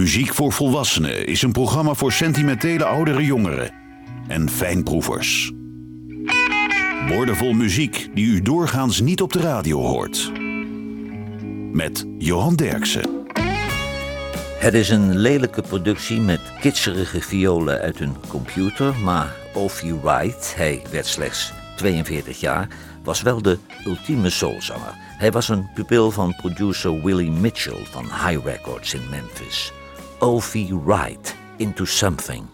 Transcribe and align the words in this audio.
Muziek 0.00 0.34
voor 0.34 0.52
Volwassenen 0.52 1.26
is 1.26 1.42
een 1.42 1.52
programma 1.52 1.94
voor 1.94 2.12
sentimentele 2.12 2.84
oudere 2.84 3.24
jongeren 3.24 3.70
en 4.28 4.50
fijnproevers. 4.50 5.52
Wordenvol 7.08 7.52
muziek 7.52 8.08
die 8.14 8.26
u 8.26 8.42
doorgaans 8.42 9.00
niet 9.00 9.22
op 9.22 9.32
de 9.32 9.40
radio 9.40 9.80
hoort. 9.80 10.32
Met 11.72 12.06
Johan 12.18 12.54
Derksen. 12.54 13.24
Het 14.58 14.74
is 14.74 14.88
een 14.88 15.16
lelijke 15.16 15.62
productie 15.62 16.20
met 16.20 16.40
kitserige 16.60 17.20
violen 17.20 17.80
uit 17.80 18.00
een 18.00 18.16
computer, 18.28 18.94
maar 18.94 19.36
Ophie 19.54 19.94
Wright, 20.02 20.56
hij 20.56 20.82
werd 20.90 21.06
slechts 21.06 21.52
42 21.76 22.40
jaar, 22.40 22.68
was 23.02 23.22
wel 23.22 23.42
de 23.42 23.58
ultieme 23.86 24.30
soulzanger. 24.30 24.94
Hij 24.96 25.32
was 25.32 25.48
een 25.48 25.68
pupil 25.74 26.10
van 26.10 26.36
producer 26.36 27.02
Willie 27.02 27.30
Mitchell 27.30 27.84
van 27.90 28.04
High 28.04 28.44
Records 28.44 28.94
in 28.94 29.08
Memphis. 29.10 29.72
O.V. 30.22 30.72
Wright 30.72 31.34
into 31.58 31.86
something. 31.86 32.46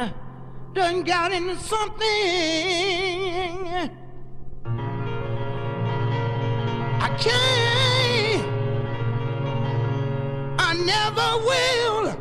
I 0.00 0.12
done 0.74 1.04
got 1.04 1.30
into 1.30 1.56
something. 1.56 2.00
I 7.00 7.08
can't. 7.16 8.44
I 10.58 10.74
never 10.92 11.38
will. 11.48 12.16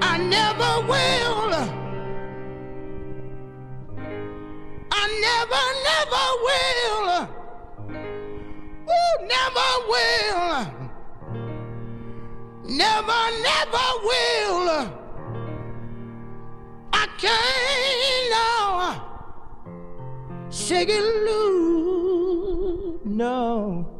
I 0.00 0.16
never 0.18 0.80
will. 0.88 1.15
never, 5.36 5.64
never 5.90 6.26
will. 6.46 7.08
Ooh, 8.92 9.16
never 9.34 9.70
will. 9.90 10.48
Never, 12.82 13.22
never 13.50 13.86
will. 14.08 14.68
I 16.92 17.04
can't 17.18 18.26
now 18.36 18.70
shake 20.50 20.88
it 20.88 21.06
loose. 21.26 23.00
No. 23.04 23.95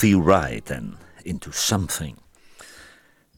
Sophie 0.00 0.22
Wright 0.22 0.70
en 0.70 0.96
Into 1.22 1.50
Something. 1.52 2.16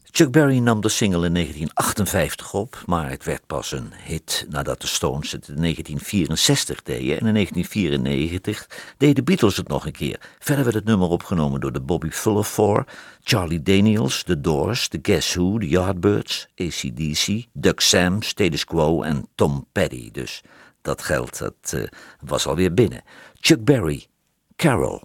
Chuck 0.03 0.31
Berry 0.31 0.57
nam 0.57 0.81
de 0.81 0.89
single 0.89 1.25
in 1.25 1.33
1958 1.33 2.53
op, 2.53 2.83
maar 2.85 3.09
het 3.09 3.23
werd 3.23 3.47
pas 3.47 3.71
een 3.71 3.91
hit 4.03 4.45
nadat 4.49 4.81
de 4.81 4.87
Stones 4.87 5.31
het 5.31 5.47
in 5.47 5.61
1964 5.61 6.83
deden. 6.83 7.19
En 7.19 7.27
in 7.27 7.33
1994 7.33 8.67
deden 8.97 9.15
de 9.15 9.23
Beatles 9.23 9.57
het 9.57 9.67
nog 9.67 9.85
een 9.85 9.91
keer. 9.91 10.19
Verder 10.39 10.63
werd 10.63 10.75
het 10.75 10.85
nummer 10.85 11.07
opgenomen 11.07 11.59
door 11.59 11.71
de 11.71 11.81
Bobby 11.81 12.09
Fuller 12.09 12.43
Four, 12.43 12.85
Charlie 13.23 13.61
Daniels, 13.61 14.23
The 14.23 14.41
Doors, 14.41 14.87
The 14.87 14.99
Guess 15.01 15.33
Who, 15.33 15.57
The 15.57 15.67
Yardbirds, 15.67 16.47
ACDC, 16.55 17.45
Doug 17.53 17.81
Sam, 17.81 18.21
Status 18.21 18.65
Quo 18.65 19.01
en 19.01 19.27
Tom 19.35 19.67
Petty. 19.71 20.11
Dus 20.11 20.41
dat 20.81 21.01
geld 21.01 21.37
dat, 21.37 21.71
uh, 21.75 21.83
was 22.19 22.47
alweer 22.47 22.73
binnen. 22.73 23.03
Chuck 23.39 23.63
Berry, 23.63 24.07
Carol. 24.55 25.01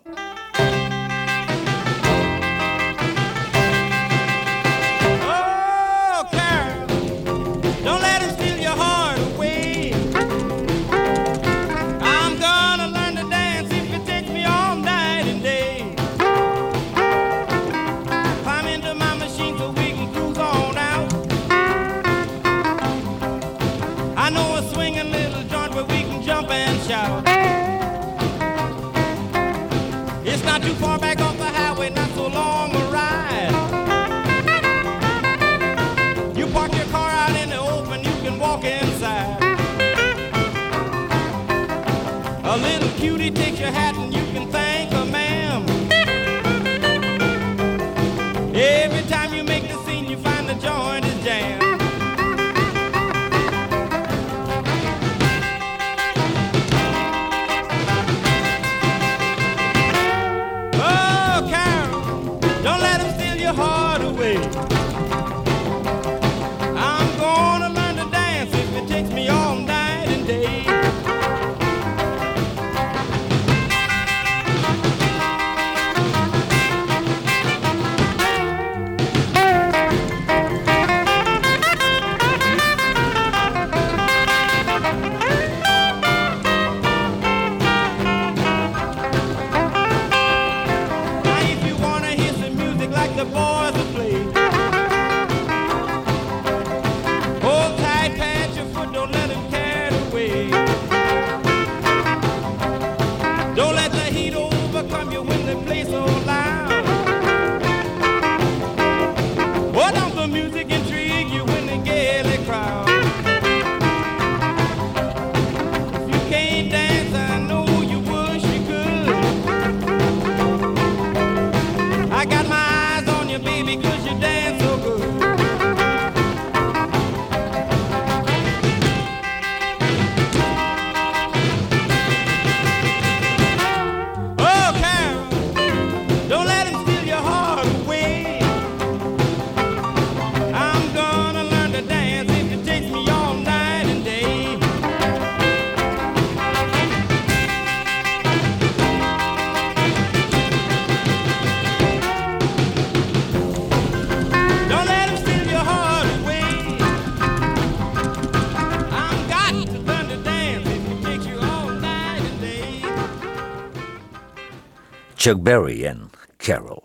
Chuck 165.21 165.43
Berry 165.43 165.85
en 165.85 166.11
Carol. 166.37 166.85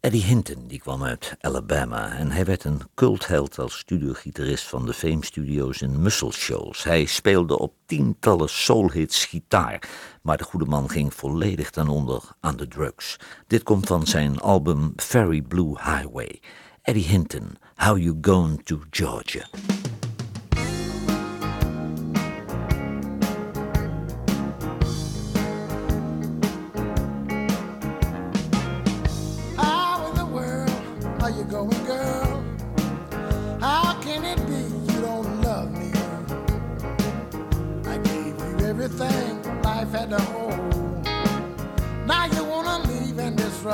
Eddie 0.00 0.22
Hinton 0.22 0.66
die 0.68 0.78
kwam 0.78 1.02
uit 1.02 1.36
Alabama 1.40 2.12
en 2.12 2.30
hij 2.30 2.44
werd 2.44 2.64
een 2.64 2.80
cultheld 2.94 3.58
als 3.58 3.78
studiogitarist 3.78 4.64
van 4.64 4.86
de 4.86 4.94
Fame 4.94 5.24
Studios 5.24 5.82
in 5.82 6.02
Muscle 6.02 6.32
Shoals. 6.32 6.84
Hij 6.84 7.04
speelde 7.04 7.58
op 7.58 7.72
tientallen 7.86 8.48
soulhits 8.48 9.24
gitaar, 9.24 9.88
maar 10.22 10.36
de 10.36 10.44
goede 10.44 10.66
man 10.66 10.90
ging 10.90 11.14
volledig 11.14 11.70
ten 11.70 11.88
onder 11.88 12.22
aan 12.40 12.56
de 12.56 12.68
drugs. 12.68 13.16
Dit 13.46 13.62
komt 13.62 13.86
van 13.86 14.06
zijn 14.06 14.38
album 14.38 14.92
Ferry 14.96 15.42
Blue 15.42 15.78
Highway. 15.82 16.40
Eddie 16.82 17.06
Hinton, 17.06 17.56
How 17.74 17.98
You 17.98 18.18
Going 18.20 18.64
to 18.64 18.80
Georgia? 18.90 19.48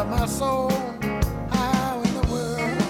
Of 0.05 0.09
my 0.09 0.27
soul. 0.27 0.71
How 1.51 2.03
in 2.05 2.15
the 2.15 2.27
world? 2.33 2.83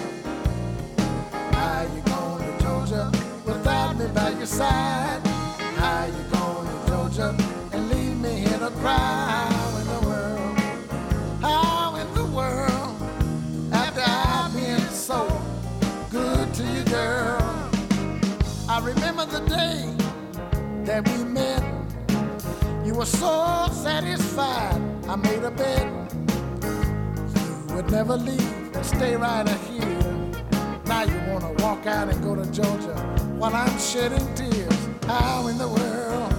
How 1.53 1.83
you 1.93 2.01
going 2.01 2.57
to 2.57 2.63
Georgia 2.63 3.11
without 3.45 3.97
me 3.97 4.07
by 4.07 4.29
your 4.31 4.47
side? 4.47 5.21
How 5.77 6.05
you 6.05 6.23
going 6.31 6.67
to 6.67 6.87
Georgia 6.87 7.35
and 7.73 7.89
leave 7.89 8.17
me 8.17 8.39
here 8.39 8.59
to 8.59 8.71
cry? 8.81 8.97
How 8.97 9.77
in 9.81 9.87
the 9.87 10.07
world? 10.09 10.59
How 11.41 11.95
in 11.95 12.13
the 12.15 12.25
world? 12.25 12.95
After 13.71 14.03
I've 14.03 14.53
been 14.53 14.89
so 14.89 15.27
good 16.09 16.53
to 16.55 16.63
you, 16.63 16.83
girl. 16.85 17.69
I 18.67 18.79
remember 18.83 19.25
the 19.25 19.41
day 19.41 19.93
that 20.85 21.07
we 21.07 21.23
met. 21.23 21.63
You 22.83 22.95
were 22.95 23.05
so 23.05 23.67
satisfied. 23.71 24.94
I 25.07 25.15
made 25.15 25.43
a 25.43 25.51
bet 25.51 25.85
you 26.65 27.75
would 27.75 27.91
never 27.91 28.17
leave 28.17 28.75
and 28.75 28.85
stay 28.85 29.15
right 29.15 29.47
here. 29.69 30.01
Now 30.85 31.03
you 31.03 31.17
wanna 31.31 31.53
walk 31.63 31.85
out 31.85 32.09
and 32.09 32.23
go 32.23 32.35
to 32.35 32.45
Georgia 32.51 32.95
while 33.37 33.55
I'm 33.55 33.77
shedding 33.77 34.33
tears. 34.33 34.87
How 35.05 35.47
in 35.47 35.59
the 35.59 35.67
world? 35.67 36.33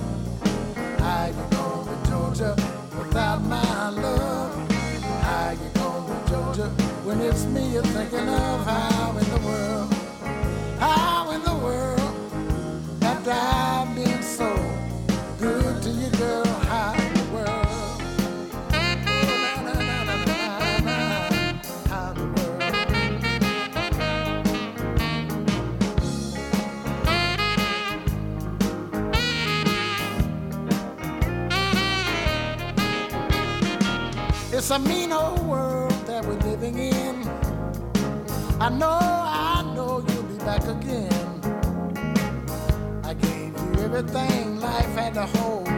How 0.98 1.26
you 1.26 1.44
going 1.56 1.86
to 1.86 2.10
Georgia 2.10 2.56
without 2.98 3.42
my 3.44 3.90
love? 3.90 4.72
How 5.22 5.50
you 5.52 5.70
going 5.74 6.06
to 6.06 6.30
Georgia 6.30 6.68
when 7.04 7.20
it's 7.20 7.44
me 7.44 7.72
you're 7.72 7.82
thinking 7.84 8.28
of? 8.28 8.66
How 8.66 9.16
in 9.16 9.30
the 9.30 9.46
world? 9.46 9.94
How 10.80 11.30
in 11.30 11.42
the 11.44 11.54
world? 11.54 12.14
After 13.02 13.30
I've 13.30 13.75
It's 34.66 34.72
a 34.72 34.80
mean 34.80 35.12
old 35.12 35.46
world 35.46 35.92
that 36.08 36.24
we're 36.26 36.40
living 36.40 36.76
in. 36.76 37.22
I 38.60 38.68
know, 38.68 38.98
I 38.98 39.62
know 39.76 40.04
you'll 40.08 40.24
be 40.24 40.38
back 40.38 40.66
again. 40.66 41.40
I 43.04 43.14
gave 43.14 43.52
you 43.56 43.84
everything 43.84 44.58
life 44.58 44.92
had 44.96 45.14
to 45.14 45.26
hold. 45.38 45.68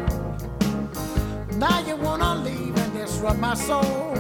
Now 1.59 1.81
you 1.87 1.97
wanna 1.97 2.37
leave 2.37 2.75
and 2.79 2.93
disrupt 2.95 3.39
my 3.39 3.53
soul. 3.53 4.17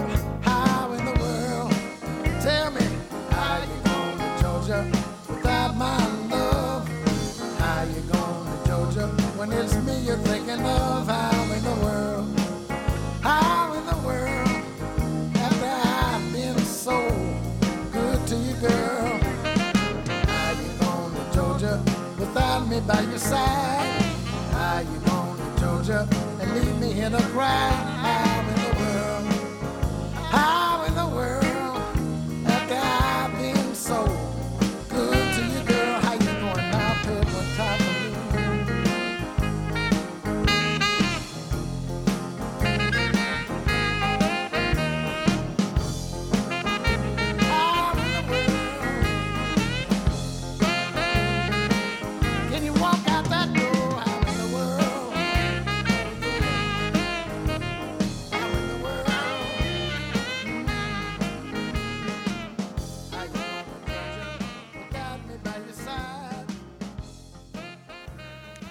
Here 26.98 27.10
to 27.10 27.22
cry? 27.28 27.77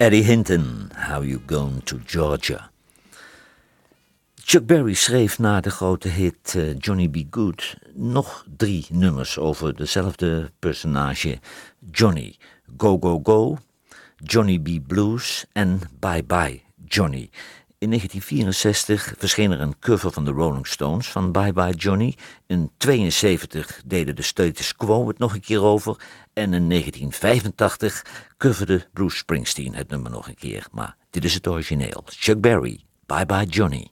Eddie 0.08 0.22
Hinton, 0.22 0.90
How 0.94 1.20
You 1.20 1.38
Going 1.46 1.82
to 1.82 1.98
Georgia. 1.98 2.70
Chuck 4.42 4.64
Berry 4.66 4.94
schreef 4.94 5.38
na 5.38 5.60
de 5.60 5.68
grote 5.68 6.08
hit 6.08 6.54
eh, 6.54 6.74
Johnny 6.78 7.08
Be 7.08 7.26
Good 7.30 7.76
nog 7.94 8.44
drie 8.56 8.86
nummers 8.90 9.36
over 9.38 9.74
dezelfde 9.74 10.50
personage 10.60 11.40
Johnny. 11.92 12.38
Go 12.76 12.98
Go 12.98 13.18
Go, 13.18 13.58
Johnny 14.24 14.58
B. 14.58 14.80
Blues 14.80 15.44
en 15.52 15.80
Bye 16.00 16.24
Bye 16.24 16.62
Johnny. 16.86 17.30
In 17.80 17.88
1964 17.88 19.14
verscheen 19.18 19.50
er 19.50 19.60
een 19.60 19.78
cover 19.78 20.12
van 20.12 20.24
de 20.24 20.30
Rolling 20.30 20.66
Stones 20.66 21.10
van 21.10 21.32
Bye 21.32 21.52
Bye 21.52 21.74
Johnny. 21.74 22.16
In 22.46 22.70
1972 22.78 23.82
deden 23.84 24.16
de 24.16 24.22
Status 24.22 24.76
Quo 24.76 25.08
het 25.08 25.18
nog 25.18 25.34
een 25.34 25.40
keer 25.40 25.62
over. 25.62 25.96
En 26.32 26.54
in 26.54 26.68
1985 26.68 28.04
coverde 28.38 28.86
Bruce 28.92 29.16
Springsteen 29.16 29.74
het 29.74 29.88
nummer 29.88 30.10
nog 30.10 30.28
een 30.28 30.34
keer. 30.34 30.66
Maar 30.72 30.96
dit 31.10 31.24
is 31.24 31.34
het 31.34 31.46
origineel. 31.46 32.02
Chuck 32.06 32.40
Berry, 32.40 32.80
Bye 33.06 33.26
Bye 33.26 33.46
Johnny. 33.46 33.90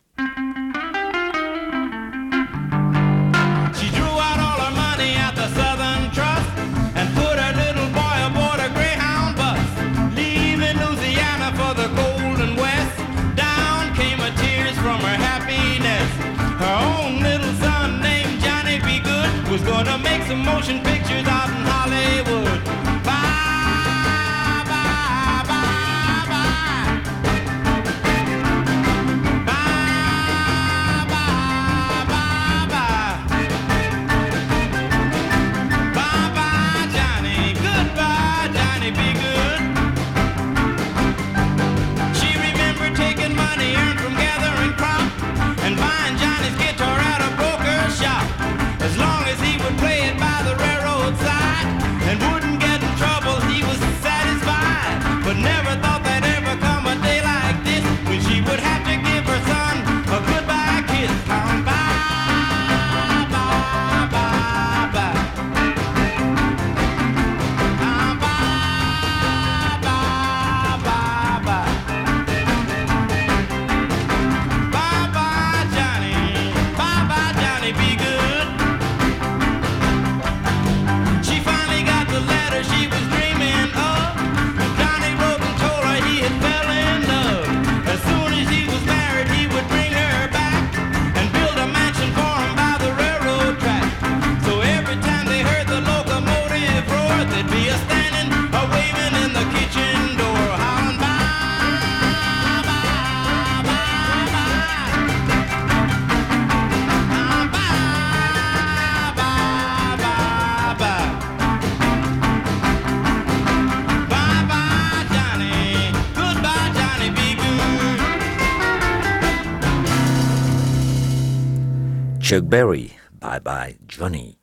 Chuck 122.27 122.49
Berry, 122.49 122.93
Bye 123.19 123.41
Bye 123.43 123.77
Johnny. 123.87 124.39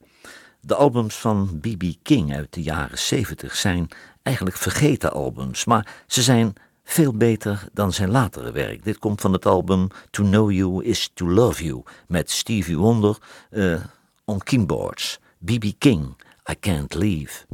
De 0.61 0.75
albums 0.75 1.15
van 1.15 1.59
B.B. 1.61 1.83
King 2.01 2.35
uit 2.35 2.53
de 2.53 2.61
jaren 2.61 2.97
70 2.97 3.55
zijn 3.55 3.87
eigenlijk 4.21 4.57
vergeten 4.57 5.11
albums, 5.11 5.65
maar 5.65 6.03
ze 6.07 6.21
zijn 6.21 6.53
veel 6.83 7.17
beter 7.17 7.67
dan 7.73 7.93
zijn 7.93 8.09
latere 8.09 8.51
werk. 8.51 8.83
Dit 8.83 8.97
komt 8.97 9.21
van 9.21 9.33
het 9.33 9.45
album 9.45 9.87
To 10.09 10.23
Know 10.23 10.51
You 10.51 10.83
Is 10.83 11.11
To 11.13 11.29
Love 11.29 11.63
You 11.63 11.83
met 12.07 12.31
Stevie 12.31 12.77
Wonder 12.77 13.17
eh, 13.49 13.83
on 14.25 14.39
keyboards. 14.39 15.19
B.B. 15.45 15.65
King, 15.77 16.15
I 16.51 16.59
Can't 16.59 16.93
Leave. 16.93 17.45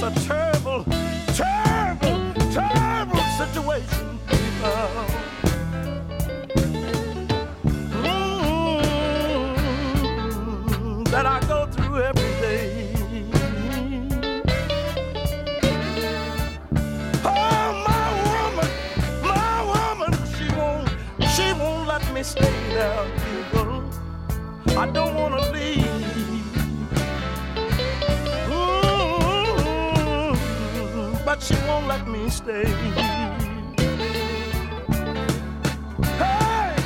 It's 0.00 0.06
a 0.06 0.10
terrible, 0.28 0.84
terrible, 1.34 2.32
terrible 2.52 3.24
situation, 3.36 4.18
people. 4.28 5.06
Mm, 10.18 11.08
that 11.10 11.26
I 11.26 11.40
go 11.48 11.66
through 11.66 12.02
every 12.02 12.32
day. 12.40 12.92
Oh, 17.24 17.72
my 17.88 18.06
woman, 18.30 18.70
my 19.24 19.56
woman, 19.72 20.12
she 20.36 20.46
won't, 20.54 20.88
she 21.34 21.52
won't 21.54 21.88
let 21.88 22.04
me 22.14 22.22
stay 22.22 22.54
there, 22.72 23.04
stay. 32.30 32.64
Hey, 36.18 36.76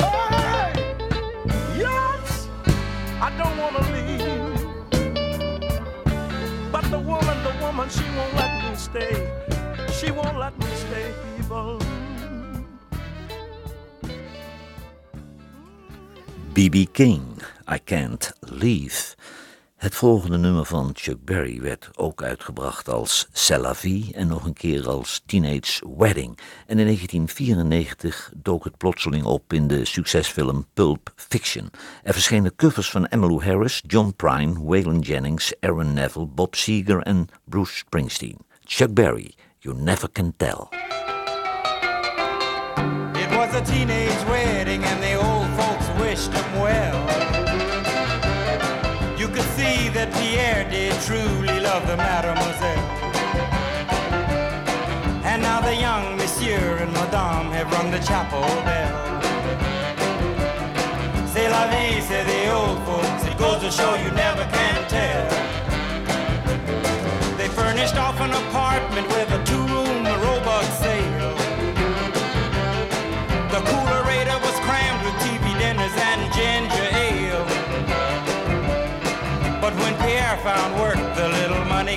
hey, 0.00 0.72
yes, 1.76 2.48
I 3.20 3.30
don't 3.38 3.56
wanna 3.58 3.82
leave. 3.94 4.68
But 6.72 6.84
the 6.90 6.98
woman, 7.00 7.42
the 7.44 7.54
woman, 7.60 7.88
she 7.90 8.04
won't 8.16 8.34
let 8.34 8.52
me 8.70 8.76
stay. 8.76 9.14
She 9.92 10.10
won't 10.12 10.38
let 10.38 10.58
me 10.58 10.66
stay, 10.86 11.12
people. 11.36 11.80
B.B. 16.54 16.86
King, 16.86 17.38
I 17.68 17.78
Can't 17.78 18.32
Leave. 18.50 19.16
Het 19.78 19.94
volgende 19.94 20.38
nummer 20.38 20.64
van 20.64 20.90
Chuck 20.94 21.24
Berry 21.24 21.60
werd 21.60 21.90
ook 21.94 22.22
uitgebracht 22.22 22.88
als 22.88 23.28
C'est 23.32 23.60
la 23.60 23.74
vie 23.74 24.14
en 24.14 24.26
nog 24.26 24.44
een 24.44 24.52
keer 24.52 24.88
als 24.88 25.22
Teenage 25.26 25.96
Wedding. 25.96 26.38
En 26.66 26.78
in 26.78 26.84
1994 26.84 28.32
dook 28.36 28.64
het 28.64 28.76
plotseling 28.76 29.24
op 29.24 29.52
in 29.52 29.68
de 29.68 29.84
succesfilm 29.84 30.66
Pulp 30.74 31.12
Fiction. 31.16 31.70
Er 32.02 32.12
verschenen 32.12 32.56
covers 32.56 32.90
van 32.90 33.06
Emmylou 33.06 33.44
Harris, 33.44 33.82
John 33.86 34.12
Prine, 34.16 34.64
Waylon 34.64 34.98
Jennings, 34.98 35.52
Aaron 35.60 35.92
Neville, 35.92 36.26
Bob 36.26 36.54
Seger 36.54 37.02
en 37.02 37.28
Bruce 37.44 37.76
Springsteen. 37.76 38.38
Chuck 38.64 38.94
Berry, 38.94 39.34
You 39.58 39.76
Never 39.76 40.10
Can 40.12 40.34
Tell. 40.36 40.68
It 43.22 43.36
was 43.36 43.54
a 43.54 43.60
teenage 43.64 43.97
truly 51.06 51.60
love 51.60 51.86
the 51.86 51.96
mademoiselle. 51.96 52.84
And 55.24 55.42
now 55.42 55.60
the 55.60 55.74
young 55.74 56.16
monsieur 56.16 56.78
and 56.82 56.92
madame 56.92 57.52
have 57.52 57.70
rung 57.72 57.90
the 57.90 58.00
chapel 58.00 58.42
bell. 58.66 58.94
C'est 61.32 61.48
la 61.48 61.68
vie, 61.68 62.00
say 62.00 62.24
the 62.24 62.52
old 62.52 62.78
folks. 62.84 63.24
It 63.26 63.38
goes 63.38 63.60
to 63.60 63.70
show 63.70 63.94
you 63.94 64.10
never 64.12 64.44
can 64.56 64.88
tell. 64.88 65.28
They 67.36 67.48
furnished 67.48 67.96
off 67.96 68.20
an 68.20 68.32
apartment 68.32 69.06
with 69.08 69.30
a 69.30 69.44
two-room 69.44 69.67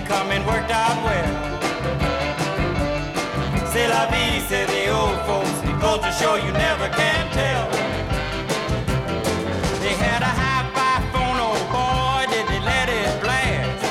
coming 0.05 0.45
worked 0.45 0.71
out 0.71 0.97
well. 1.03 1.33
C'est 3.71 3.87
la 3.87 4.05
vie, 4.07 4.39
say 4.47 4.65
the 4.65 4.89
old 4.89 5.17
folks. 5.25 5.61
Goes 5.81 6.01
to 6.01 6.11
show 6.11 6.35
you 6.35 6.51
never 6.51 6.87
can 6.89 7.23
tell. 7.31 7.67
They 9.81 9.95
had 10.05 10.21
a 10.21 10.33
hi-fi 10.41 11.01
phone, 11.11 11.39
oh 11.47 11.57
boy, 11.73 12.31
did 12.31 12.45
they 12.47 12.59
let 12.59 12.87
it 12.89 13.21
blast. 13.23 13.81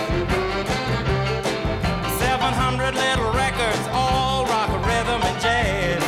700 2.19 2.95
little 2.95 3.33
records, 3.33 3.85
all 3.93 4.47
rock, 4.47 4.71
rhythm, 4.87 5.21
and 5.23 5.41
jazz. 5.41 6.03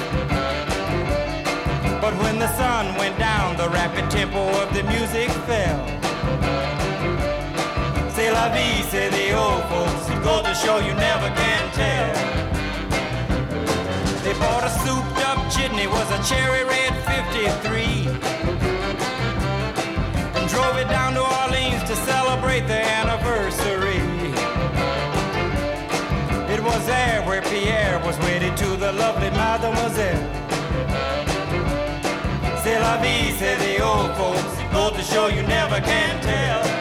But 2.00 2.14
when 2.22 2.38
the 2.38 2.48
sun 2.56 2.94
went 2.96 3.18
down, 3.18 3.56
the 3.56 3.68
rapid 3.68 4.10
tempo 4.10 4.42
of 4.62 4.72
the 4.74 4.82
music 4.84 5.30
fell. 5.46 6.01
Vie, 8.50 8.82
say 8.82 9.08
the 9.08 9.38
old 9.38 9.62
folks. 9.70 10.08
It 10.10 10.20
goes 10.24 10.42
to 10.42 10.54
show 10.54 10.78
you 10.78 10.94
never 10.94 11.28
can 11.28 11.70
tell. 11.72 12.12
They 14.24 14.32
bought 14.34 14.64
a 14.64 14.70
souped 14.82 15.18
up 15.28 15.38
jitney, 15.52 15.86
was 15.86 16.10
a 16.10 16.20
cherry 16.28 16.64
red 16.64 16.92
53. 17.06 18.08
And 20.34 20.48
drove 20.50 20.76
it 20.76 20.88
down 20.88 21.14
to 21.14 21.22
Orleans 21.22 21.84
to 21.84 21.94
celebrate 21.94 22.66
their 22.66 22.84
anniversary. 22.84 24.02
It 26.52 26.60
was 26.62 26.84
there 26.86 27.22
where 27.22 27.42
Pierre 27.42 28.00
was 28.04 28.18
wedded 28.18 28.56
to 28.56 28.76
the 28.76 28.92
lovely 28.92 29.30
mademoiselle. 29.30 30.28
C'est 32.62 32.80
la 32.80 32.96
vie, 33.00 33.30
say 33.38 33.56
the 33.56 33.84
old 33.84 34.16
folks. 34.16 34.58
It 34.58 34.72
goes 34.72 34.92
to 34.96 35.02
show 35.02 35.28
you 35.28 35.42
never 35.42 35.80
can 35.80 36.20
tell. 36.22 36.71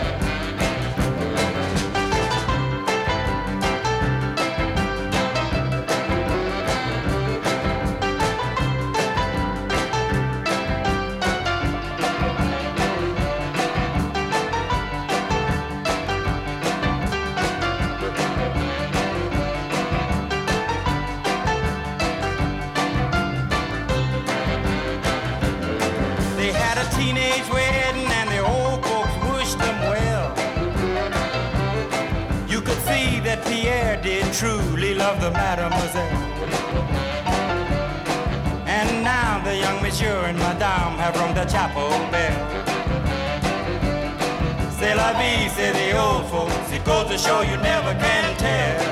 To 47.12 47.18
show 47.18 47.42
you 47.42 47.58
never 47.58 47.96
can 47.96 48.36
tell. 48.38 48.90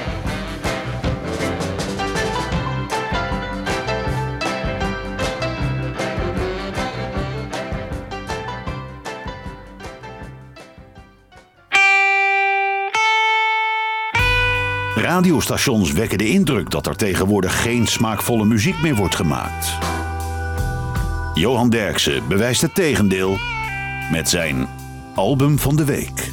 Radiostations 14.96 15.92
wekken 15.92 16.18
de 16.18 16.28
indruk 16.30 16.70
dat 16.70 16.88
er 16.88 16.96
tegenwoordig 16.96 17.62
geen 17.62 17.88
smaakvolle 17.88 18.46
muziek 18.46 18.82
meer 18.82 18.96
wordt 18.96 19.16
gemaakt. 19.16 19.78
Johan 21.34 21.70
Derksen 21.70 22.28
bewijst 22.28 22.62
het 22.62 22.76
tegendeel 22.76 23.38
met 24.12 24.30
zijn 24.30 24.68
album 25.16 25.60
van 25.60 25.76
de 25.76 25.86
week. 25.86 26.29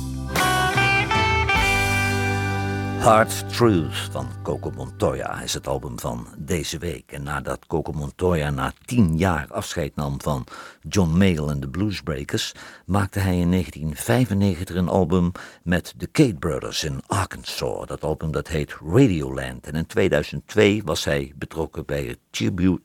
Hard 3.06 3.48
Truth 3.52 4.08
van 4.10 4.28
Coco 4.42 4.70
Montoya 4.70 5.42
is 5.42 5.54
het 5.54 5.66
album 5.66 6.00
van 6.00 6.26
deze 6.38 6.78
week. 6.78 7.12
En 7.12 7.22
nadat 7.22 7.66
Coco 7.66 7.92
Montoya 7.92 8.50
na 8.50 8.72
tien 8.84 9.16
jaar 9.16 9.46
afscheid 9.50 9.96
nam 9.96 10.20
van 10.20 10.44
John 10.88 11.16
Mayall 11.16 11.48
en 11.48 11.60
de 11.60 11.68
Bluesbreakers, 11.68 12.54
maakte 12.86 13.18
hij 13.18 13.38
in 13.38 13.50
1995 13.50 14.76
een 14.76 14.88
album 14.88 15.32
met 15.62 15.94
de 15.96 16.06
Kate 16.06 16.34
Brothers 16.34 16.84
in 16.84 17.00
Arkansas. 17.06 17.86
Dat 17.86 18.04
album 18.04 18.30
dat 18.30 18.48
heet 18.48 18.76
Radioland. 18.86 19.66
En 19.66 19.74
in 19.74 19.86
2002 19.86 20.82
was 20.84 21.04
hij 21.04 21.32
betrokken 21.36 21.84
bij 21.84 22.04
het 22.04 22.18
tribute, 22.30 22.82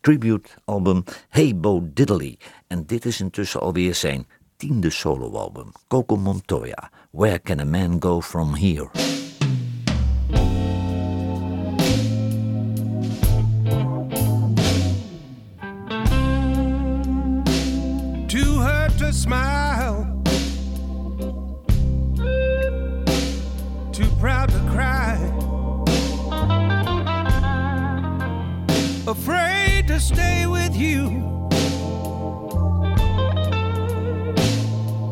tribute 0.00 0.48
album 0.64 1.04
Hey 1.28 1.56
Bo 1.56 1.88
Diddley. 1.94 2.38
En 2.66 2.86
dit 2.86 3.04
is 3.04 3.20
intussen 3.20 3.60
alweer 3.60 3.94
zijn 3.94 4.26
tiende 4.56 4.90
soloalbum. 4.90 5.72
Coco 5.88 6.16
Montoya, 6.16 6.90
Where 7.10 7.40
Can 7.40 7.60
a 7.60 7.64
Man 7.64 7.96
Go 8.02 8.20
From 8.20 8.54
Here? 8.54 9.19
Smile, 19.12 20.22
too 23.92 24.08
proud 24.18 24.48
to 24.50 24.58
cry, 24.70 25.16
afraid 29.06 29.88
to 29.88 29.98
stay 29.98 30.46
with 30.46 30.76
you. 30.76 31.26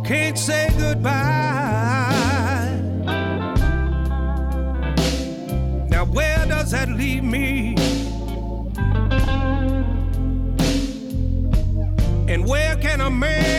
Can't 0.04 0.38
say 0.38 0.70
goodbye. 0.78 2.14
Now, 5.90 6.04
where 6.04 6.46
does 6.46 6.70
that 6.70 6.88
leave 6.88 7.24
me? 7.24 7.74
And 12.28 12.46
where 12.46 12.76
can 12.76 13.00
a 13.00 13.10
man 13.10 13.57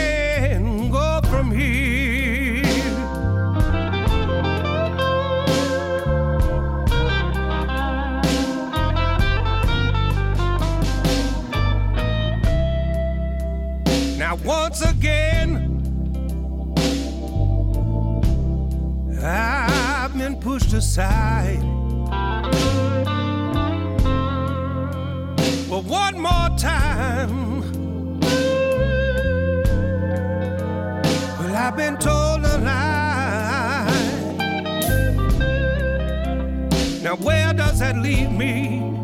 Once 14.44 14.80
again, 14.82 15.66
I've 19.22 20.16
been 20.16 20.36
pushed 20.40 20.72
aside. 20.72 21.62
Well, 25.68 25.82
one 25.82 26.18
more 26.18 26.48
time. 26.56 27.70
Well, 31.38 31.56
I've 31.56 31.76
been 31.76 31.98
told 31.98 32.44
a 32.44 32.58
lie. 32.58 33.10
Now, 37.02 37.16
where 37.16 37.52
does 37.52 37.78
that 37.80 37.96
leave 37.98 38.30
me? 38.32 38.99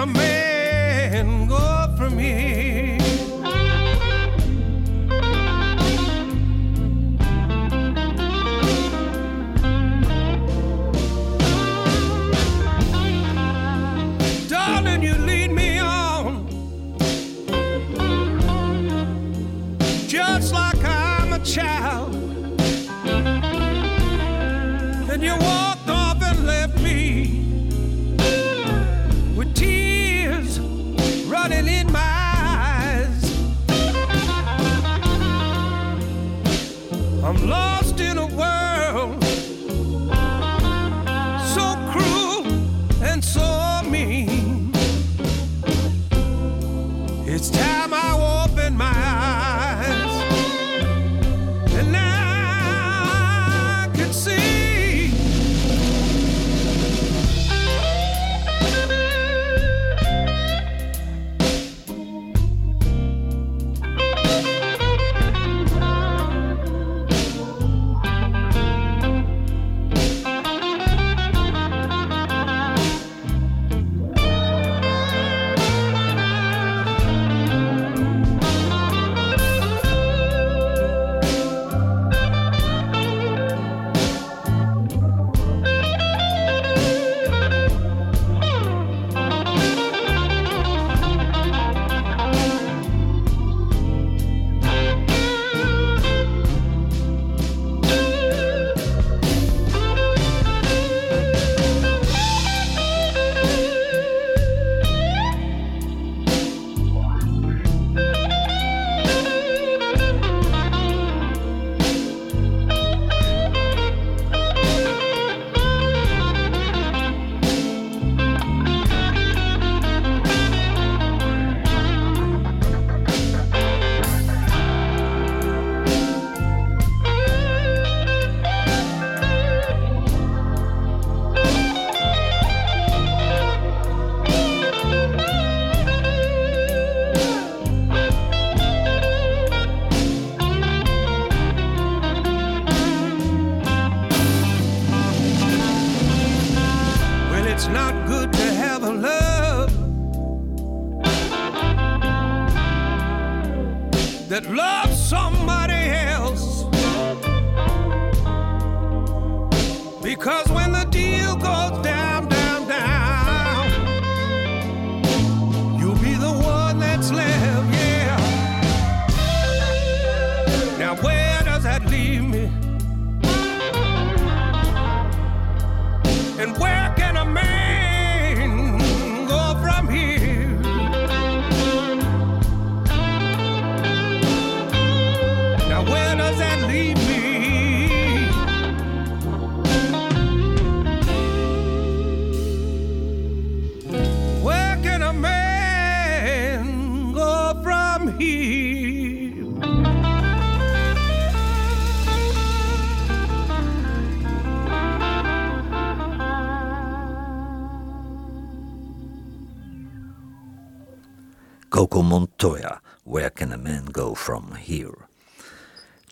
A 0.00 0.06
man 0.06 1.46
go 1.46 1.94
from 1.94 2.16
here? 2.18 2.79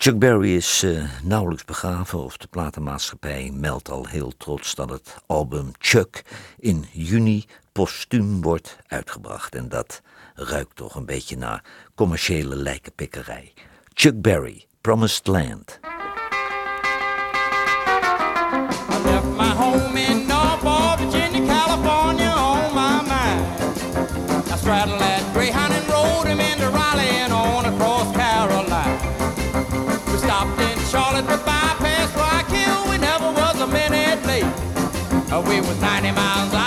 Chuck 0.09 0.18
Berry 0.18 0.57
is 0.57 0.83
eh, 0.83 1.03
nauwelijks 1.23 1.64
begraven, 1.64 2.18
of 2.18 2.37
de 2.37 2.47
platenmaatschappij 2.47 3.51
meldt 3.55 3.90
al 3.90 4.07
heel 4.07 4.33
trots 4.37 4.75
dat 4.75 4.90
het 4.90 5.16
album 5.27 5.71
Chuck 5.79 6.25
in 6.59 6.85
juni 6.92 7.44
postuum 7.73 8.42
wordt 8.42 8.79
uitgebracht. 8.87 9.55
En 9.55 9.68
dat 9.68 10.03
ruikt 10.35 10.77
toch 10.77 10.94
een 10.94 11.07
beetje 11.07 11.37
naar 11.37 11.64
commerciële 11.94 12.57
lijkenpikkerij. 12.57 13.53
Chuck 13.92 14.21
Berry, 14.21 14.66
Promised 14.81 15.27
Land. 15.27 15.81
away 35.33 35.61
with 35.61 35.81
90 35.81 36.12
miles 36.12 36.58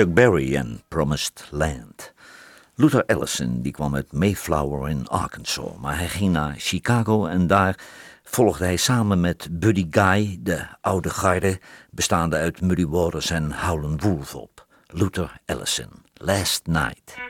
Chuck 0.00 0.14
Berry 0.14 0.56
en 0.56 0.82
Promised 0.88 1.48
Land. 1.50 2.12
Luther 2.74 3.04
Allison 3.06 3.60
die 3.62 3.72
kwam 3.72 3.94
uit 3.94 4.12
Mayflower 4.12 4.88
in 4.88 5.08
Arkansas, 5.08 5.76
maar 5.80 5.98
hij 5.98 6.08
ging 6.08 6.32
naar 6.32 6.54
Chicago 6.58 7.26
en 7.26 7.46
daar 7.46 7.78
volgde 8.22 8.64
hij 8.64 8.76
samen 8.76 9.20
met 9.20 9.48
Buddy 9.50 9.86
Guy 9.90 10.38
de 10.40 10.66
oude 10.80 11.10
garde 11.10 11.60
bestaande 11.90 12.36
uit 12.36 12.60
Muddy 12.60 12.86
Waters 12.86 13.30
en 13.30 13.66
Howlin' 13.66 14.00
Wolf 14.00 14.34
op. 14.34 14.66
Luther 14.86 15.40
Allison, 15.46 15.90
Last 16.14 16.66
Night. 16.66 17.29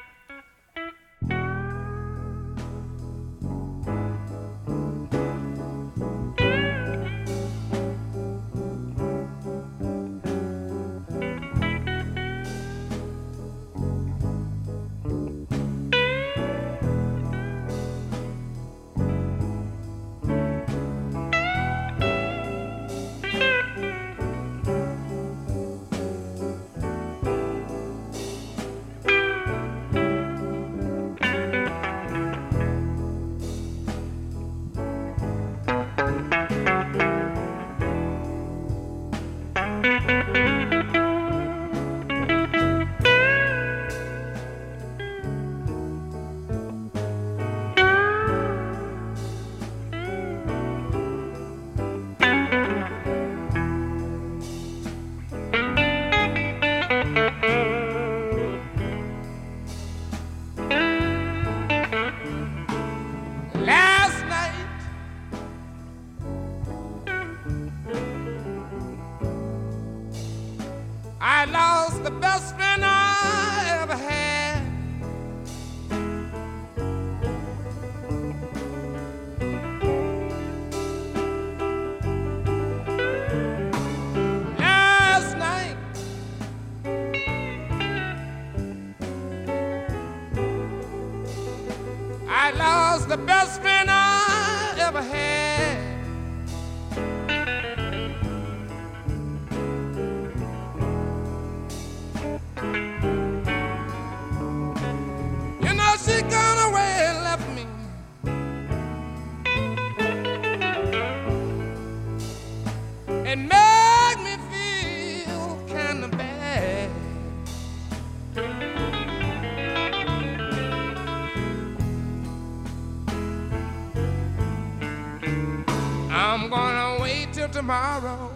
tomorrow. 127.70 128.32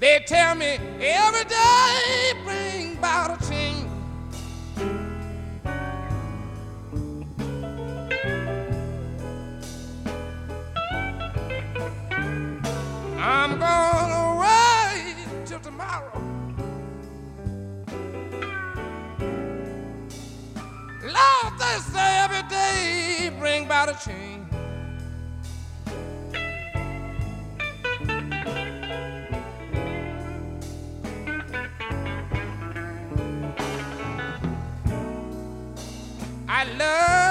They 0.00 0.24
tell 0.26 0.56
me 0.56 0.78
every 1.00 1.44
day 1.44 2.32
bring 2.42 2.98
about 2.98 3.40
a 3.40 3.43
hang 23.54 23.68
by 23.68 23.86
the 23.86 23.92
chain. 23.92 24.46
I 36.48 36.64
love. 36.78 37.23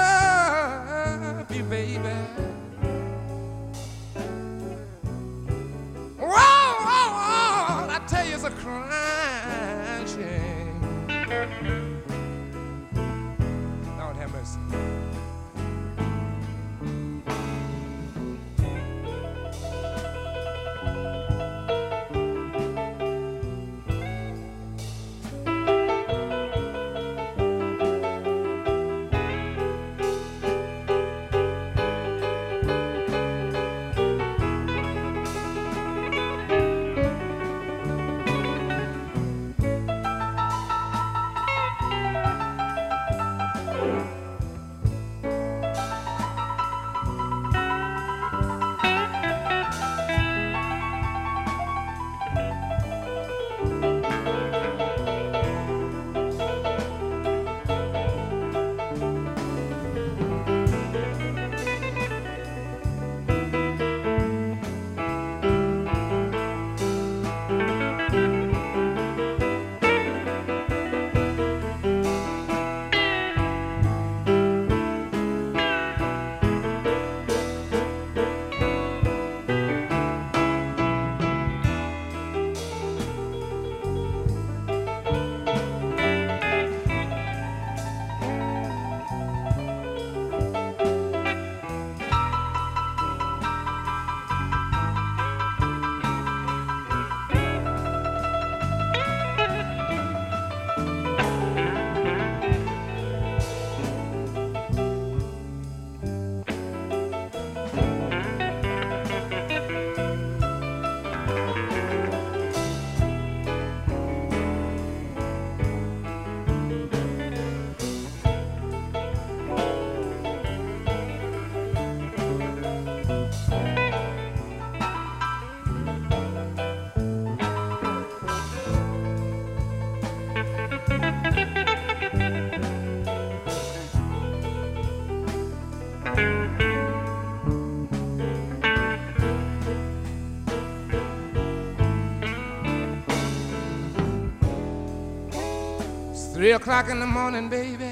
three 146.44 146.52
o'clock 146.52 146.90
in 146.90 147.00
the 147.00 147.06
morning, 147.06 147.48
baby. 147.48 147.88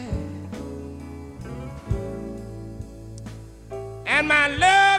And 4.05 4.29
my 4.29 4.49
love. 4.49 4.92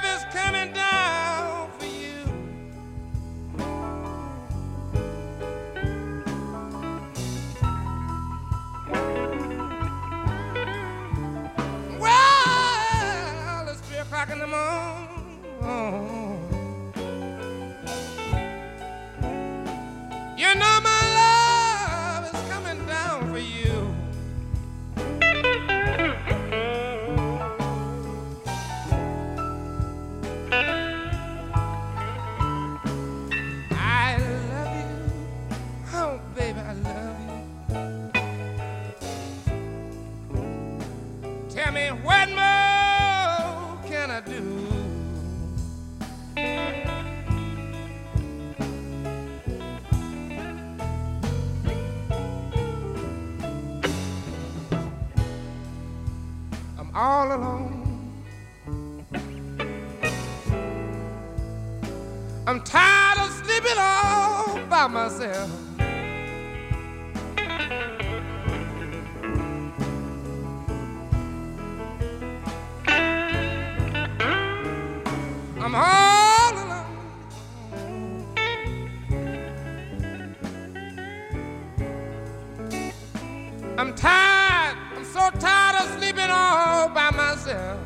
Myself. 87.53 87.79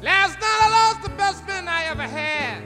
Last 0.00 0.40
night 0.40 0.60
I 0.62 0.68
lost 0.70 1.02
the 1.02 1.10
best 1.16 1.44
friend 1.44 1.68
I 1.68 1.84
ever 1.84 2.02
had. 2.02 2.62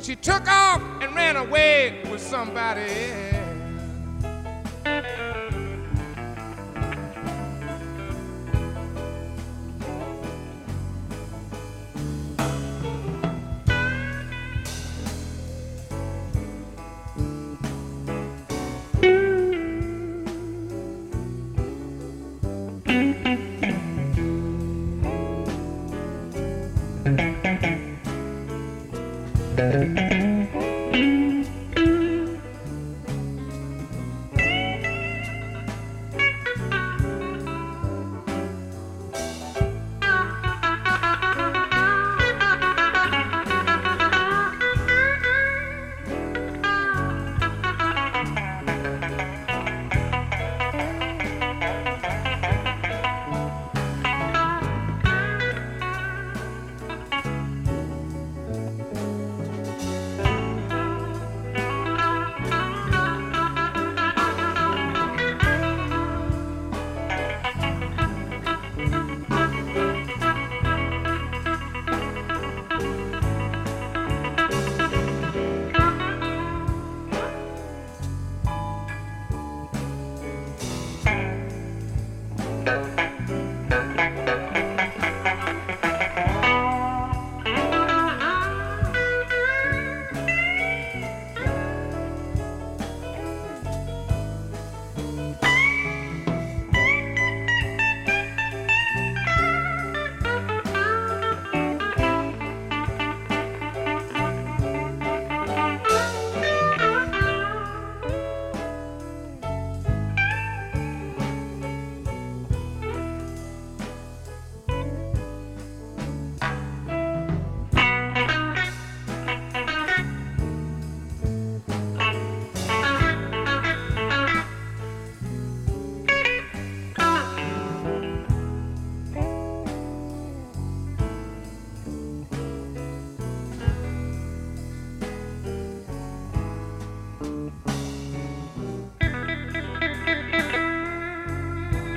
She 0.00 0.14
took 0.14 0.48
off 0.48 0.82
and 1.02 1.14
ran 1.14 1.36
away 1.36 2.02
with 2.10 2.20
somebody. 2.20 3.25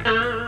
Uh-huh. 0.06 0.39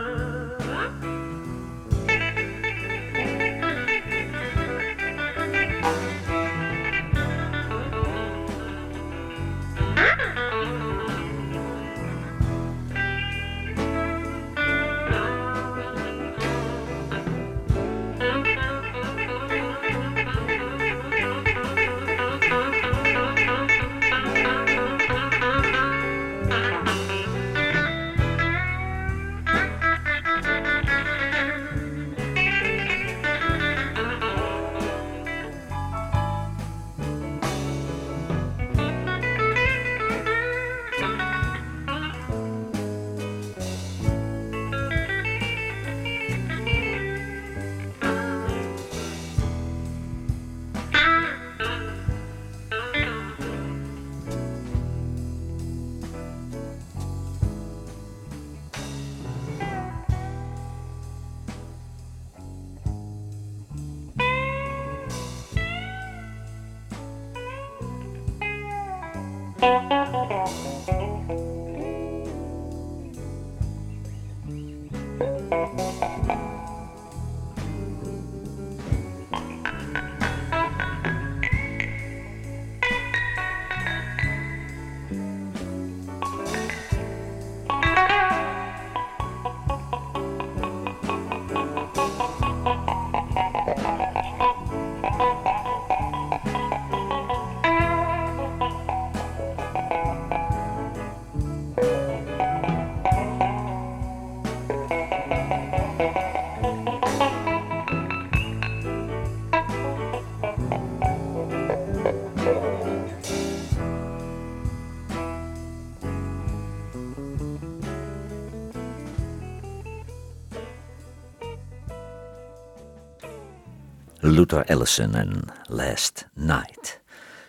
Luther 124.32 124.64
Allison 124.64 125.14
en 125.14 125.44
Last 125.68 126.28
Night. 126.34 127.00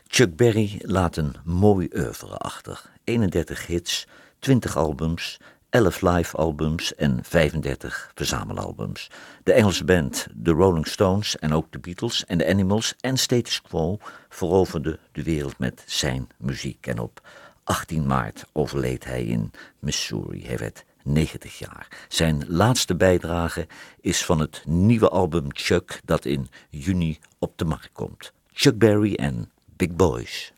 Chuck 0.08 0.36
Berry 0.36 0.82
laat 0.82 1.18
een 1.18 1.36
mooi 1.44 1.90
oeuvre 1.96 2.38
achter. 2.38 2.82
31 3.04 3.68
hits, 3.68 4.08
20 4.40 4.78
albums, 4.78 5.40
11 5.70 6.02
live 6.02 6.38
albums 6.38 6.96
en 6.96 7.20
35 7.24 8.12
verzamelalbums. 8.16 9.10
De 9.44 9.54
Engelse 9.54 9.84
band 9.84 10.28
The 10.44 10.52
Rolling 10.52 10.88
Stones 10.88 11.38
en 11.38 11.54
ook 11.54 11.68
The 11.70 11.80
Beatles 11.80 12.26
en 12.26 12.38
The 12.38 12.48
Animals 12.48 12.94
en 13.00 13.18
Status 13.18 13.62
Quo 13.62 13.98
veroverden 14.30 15.00
de 15.12 15.24
wereld 15.24 15.58
met 15.58 15.84
zijn 15.86 16.28
muziek. 16.38 16.88
En 16.88 17.00
op 17.00 17.22
18 17.64 18.08
maart 18.08 18.46
overleed 18.52 19.04
hij 19.04 19.24
in 19.24 19.52
Missouri. 19.80 20.46
Hij 20.46 20.58
werd 20.58 20.84
90 21.04 21.60
jaar. 21.60 21.88
Zijn 22.08 22.44
laatste 22.48 22.96
bijdrage 22.96 23.68
is 24.02 24.26
van 24.26 24.40
het 24.40 24.64
nieuwe 24.66 25.10
album 25.10 25.46
Chuck 25.50 26.00
dat 26.06 26.26
in 26.26 26.48
juni 26.70 27.20
op 27.40 27.58
de 27.58 27.66
markt 27.66 27.90
komt. 27.94 28.34
Chuck 28.54 28.78
Berry 28.78 29.14
en 29.14 29.52
Big 29.66 29.90
Boys. 29.96 30.54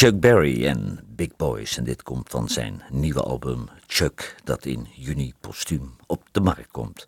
Chuck 0.00 0.20
Berry 0.20 0.66
en 0.66 1.00
Big 1.06 1.36
Boys. 1.36 1.76
En 1.76 1.84
dit 1.84 2.02
komt 2.02 2.28
van 2.30 2.48
zijn 2.48 2.82
nieuwe 2.90 3.22
album 3.22 3.68
Chuck, 3.86 4.36
dat 4.44 4.64
in 4.64 4.88
juni 4.94 5.32
postuum 5.40 5.96
op 6.06 6.22
de 6.32 6.40
markt 6.40 6.70
komt. 6.70 7.06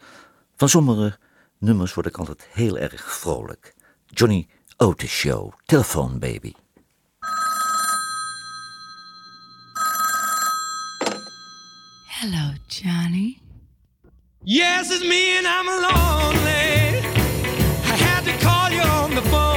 Van 0.56 0.68
sommige 0.68 1.18
nummers 1.58 1.94
word 1.94 2.06
ik 2.06 2.16
altijd 2.16 2.46
heel 2.50 2.78
erg 2.78 3.14
vrolijk. 3.18 3.74
Johnny 4.06 4.48
Otis 4.76 5.10
Show, 5.10 5.52
Telephone 5.64 6.18
Baby. 6.18 6.52
Hello, 12.06 12.52
Johnny. 12.66 13.38
Yes, 14.42 14.90
it's 14.90 15.08
me 15.08 15.36
and 15.38 15.46
I'm 15.46 15.66
lonely. 15.66 16.98
I 17.84 17.96
had 18.04 18.24
to 18.24 18.46
call 18.46 18.70
you 18.70 19.04
on 19.04 19.10
the 19.14 19.22
phone. 19.30 19.51